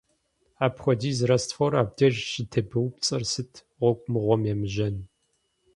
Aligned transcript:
Апхуэдиз 0.65 1.19
раствор 1.29 1.73
абдей 1.81 2.13
щӀытебупцӀэр 2.29 3.23
сыт, 3.31 3.53
гъуэгу 3.79 4.05
мыгъуэм 4.11 4.41
емыжьэн?! 4.53 4.95